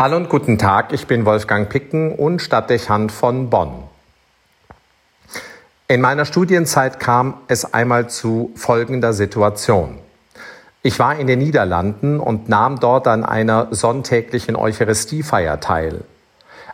[0.00, 3.82] Hallo und guten Tag, ich bin Wolfgang Picken und Stadtdechant von Bonn.
[5.88, 9.98] In meiner Studienzeit kam es einmal zu folgender Situation.
[10.82, 16.00] Ich war in den Niederlanden und nahm dort an einer sonntäglichen Eucharistiefeier teil.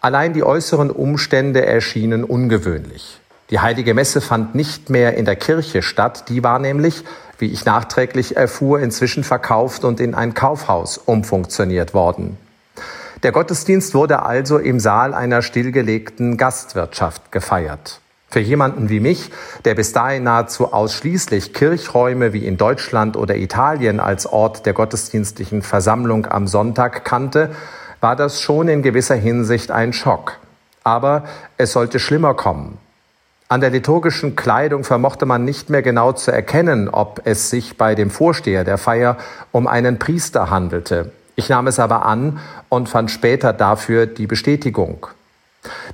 [0.00, 3.20] Allein die äußeren Umstände erschienen ungewöhnlich.
[3.50, 7.04] Die heilige Messe fand nicht mehr in der Kirche statt, die war nämlich,
[7.36, 12.38] wie ich nachträglich erfuhr, inzwischen verkauft und in ein Kaufhaus umfunktioniert worden.
[13.22, 18.00] Der Gottesdienst wurde also im Saal einer stillgelegten Gastwirtschaft gefeiert.
[18.30, 19.30] Für jemanden wie mich,
[19.66, 25.60] der bis dahin nahezu ausschließlich Kirchräume wie in Deutschland oder Italien als Ort der gottesdienstlichen
[25.60, 27.50] Versammlung am Sonntag kannte,
[28.00, 30.38] war das schon in gewisser Hinsicht ein Schock.
[30.82, 31.24] Aber
[31.58, 32.78] es sollte schlimmer kommen.
[33.48, 37.94] An der liturgischen Kleidung vermochte man nicht mehr genau zu erkennen, ob es sich bei
[37.94, 39.18] dem Vorsteher der Feier
[39.52, 41.10] um einen Priester handelte.
[41.40, 45.06] Ich nahm es aber an und fand später dafür die Bestätigung.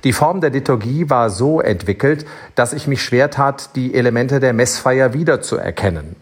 [0.03, 4.51] Die Form der Liturgie war so entwickelt, dass ich mich schwer tat, die Elemente der
[4.51, 6.17] Messfeier wiederzuerkennen.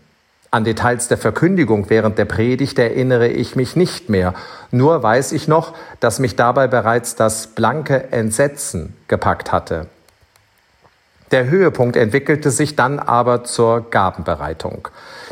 [0.51, 4.35] An Details der Verkündigung während der Predigt erinnere ich mich nicht mehr,
[4.69, 9.87] nur weiß ich noch, dass mich dabei bereits das blanke Entsetzen gepackt hatte.
[11.31, 14.89] Der Höhepunkt entwickelte sich dann aber zur Gabenbereitung.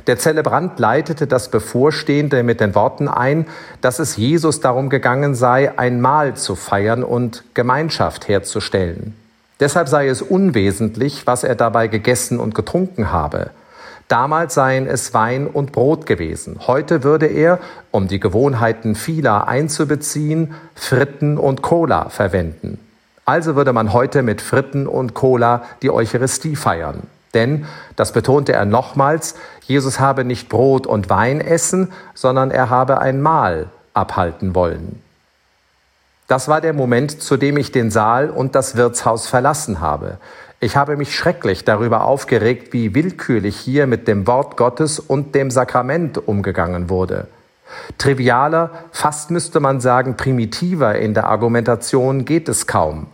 [0.08, 3.45] Der Zelebrant leitete das Bevorstehende mit den Worten ein,
[3.81, 9.16] dass es Jesus darum gegangen sei, ein Mahl zu feiern und Gemeinschaft herzustellen.
[9.59, 13.52] Deshalb sei es unwesentlich, was er dabei gegessen und getrunken habe.
[14.07, 16.59] Damals seien es Wein und Brot gewesen.
[16.67, 17.59] Heute würde er,
[17.91, 22.80] um die Gewohnheiten vieler einzubeziehen, Fritten und Cola verwenden.
[23.25, 27.03] Also würde man heute mit Fritten und Cola die Eucharistie feiern.
[27.33, 32.99] Denn, das betonte er nochmals, Jesus habe nicht Brot und Wein essen, sondern er habe
[32.99, 35.01] ein Mahl abhalten wollen.
[36.27, 40.17] Das war der Moment, zu dem ich den Saal und das Wirtshaus verlassen habe.
[40.59, 45.51] Ich habe mich schrecklich darüber aufgeregt, wie willkürlich hier mit dem Wort Gottes und dem
[45.51, 47.28] Sakrament umgegangen wurde.
[47.97, 53.07] Trivialer, fast müsste man sagen primitiver in der Argumentation geht es kaum.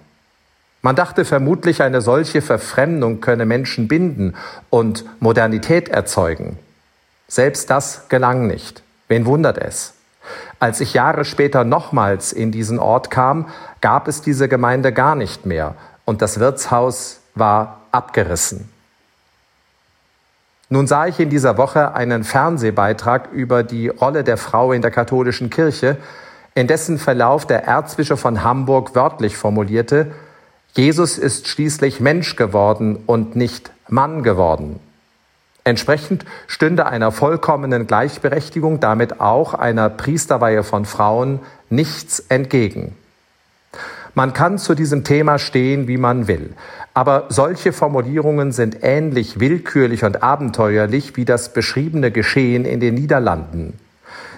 [0.82, 4.36] Man dachte vermutlich, eine solche Verfremdung könne Menschen binden
[4.70, 6.58] und Modernität erzeugen.
[7.28, 8.82] Selbst das gelang nicht.
[9.08, 9.94] Wen wundert es?
[10.60, 13.48] Als ich Jahre später nochmals in diesen Ort kam,
[13.82, 15.76] gab es diese Gemeinde gar nicht mehr
[16.06, 18.70] und das Wirtshaus war abgerissen.
[20.70, 24.92] Nun sah ich in dieser Woche einen Fernsehbeitrag über die Rolle der Frau in der
[24.92, 25.98] katholischen Kirche,
[26.54, 30.12] in dessen Verlauf der Erzbischof von Hamburg wörtlich formulierte,
[30.76, 34.80] Jesus ist schließlich Mensch geworden und nicht Mann geworden.
[35.64, 42.96] Entsprechend stünde einer vollkommenen Gleichberechtigung, damit auch einer Priesterweihe von Frauen, nichts entgegen.
[44.16, 46.54] Man kann zu diesem Thema stehen, wie man will,
[46.94, 53.74] aber solche Formulierungen sind ähnlich willkürlich und abenteuerlich wie das beschriebene Geschehen in den Niederlanden.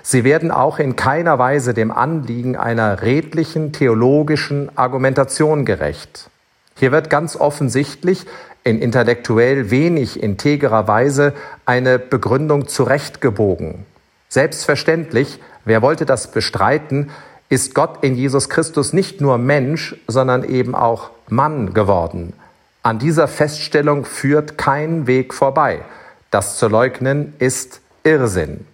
[0.03, 6.29] Sie werden auch in keiner Weise dem Anliegen einer redlichen theologischen Argumentation gerecht.
[6.75, 8.25] Hier wird ganz offensichtlich
[8.63, 11.34] in intellektuell wenig integrer Weise
[11.66, 13.85] eine Begründung zurechtgebogen.
[14.29, 17.11] Selbstverständlich, wer wollte das bestreiten,
[17.50, 22.34] ist Gott in Jesus Christus nicht nur Mensch, sondern eben auch Mann geworden.
[22.81, 25.81] An dieser Feststellung führt kein Weg vorbei.
[26.31, 28.66] Das zu leugnen ist Irrsinn.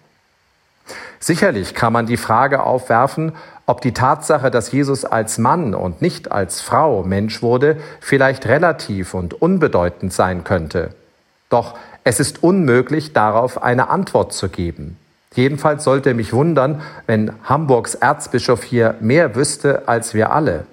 [1.20, 3.34] Sicherlich kann man die Frage aufwerfen,
[3.66, 9.14] ob die Tatsache, dass Jesus als Mann und nicht als Frau Mensch wurde, vielleicht relativ
[9.14, 10.92] und unbedeutend sein könnte.
[11.50, 14.98] Doch es ist unmöglich, darauf eine Antwort zu geben.
[15.34, 20.66] Jedenfalls sollte mich wundern, wenn Hamburgs Erzbischof hier mehr wüsste als wir alle.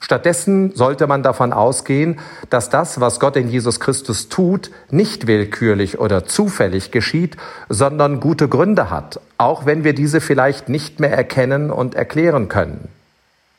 [0.00, 2.18] Stattdessen sollte man davon ausgehen,
[2.48, 7.36] dass das, was Gott in Jesus Christus tut, nicht willkürlich oder zufällig geschieht,
[7.68, 12.88] sondern gute Gründe hat, auch wenn wir diese vielleicht nicht mehr erkennen und erklären können.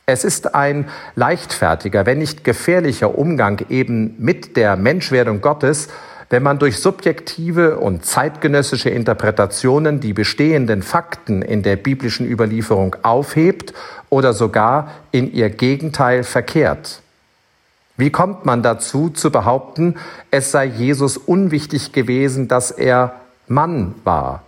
[0.08, 5.90] Es ist ein leichtfertiger, wenn nicht gefährlicher Umgang eben mit der Menschwerdung Gottes,
[6.32, 13.74] wenn man durch subjektive und zeitgenössische Interpretationen die bestehenden Fakten in der biblischen Überlieferung aufhebt
[14.10, 17.02] oder sogar in ihr Gegenteil verkehrt.
[17.98, 19.96] Wie kommt man dazu zu behaupten,
[20.32, 23.14] es sei Jesus unwichtig gewesen, dass er
[23.50, 24.44] Mann war?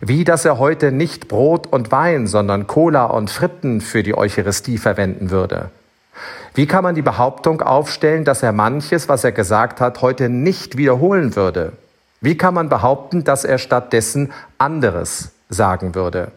[0.00, 4.78] Wie dass er heute nicht Brot und Wein, sondern Cola und Fritten für die Eucharistie
[4.78, 5.70] verwenden würde?
[6.54, 10.76] Wie kann man die Behauptung aufstellen, dass er manches, was er gesagt hat, heute nicht
[10.76, 11.72] wiederholen würde?
[12.20, 16.30] Wie kann man behaupten, dass er stattdessen anderes sagen würde?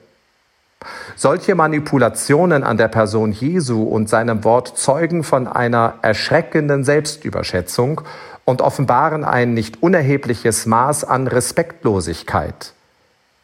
[1.15, 8.01] Solche Manipulationen an der Person Jesu und seinem Wort zeugen von einer erschreckenden Selbstüberschätzung
[8.45, 12.74] und offenbaren ein nicht unerhebliches Maß an Respektlosigkeit.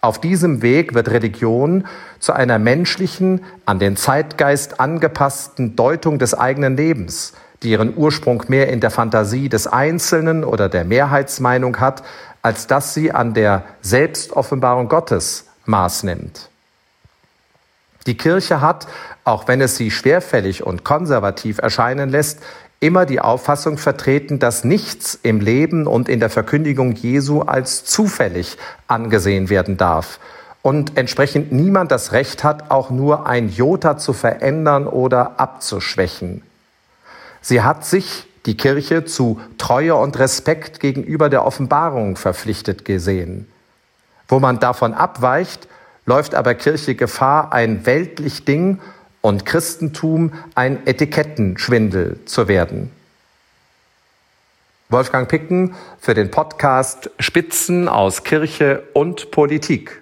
[0.03, 1.87] Auf diesem Weg wird Religion
[2.17, 8.69] zu einer menschlichen, an den Zeitgeist angepassten Deutung des eigenen Lebens, die ihren Ursprung mehr
[8.69, 12.01] in der Fantasie des Einzelnen oder der Mehrheitsmeinung hat,
[12.41, 16.49] als dass sie an der Selbstoffenbarung Gottes Maß nimmt.
[18.07, 18.87] Die Kirche hat,
[19.23, 22.41] auch wenn es sie schwerfällig und konservativ erscheinen lässt,
[22.81, 28.57] immer die Auffassung vertreten, dass nichts im Leben und in der Verkündigung Jesu als zufällig
[28.87, 30.19] angesehen werden darf
[30.63, 36.43] und entsprechend niemand das Recht hat, auch nur ein Jota zu verändern oder abzuschwächen.
[37.41, 43.47] Sie hat sich, die Kirche, zu Treue und Respekt gegenüber der Offenbarung verpflichtet gesehen.
[44.27, 45.67] Wo man davon abweicht,
[46.07, 48.79] läuft aber Kirche Gefahr, ein weltlich Ding
[49.21, 52.91] und Christentum ein Etikettenschwindel zu werden.
[54.89, 60.01] Wolfgang Picken für den Podcast Spitzen aus Kirche und Politik.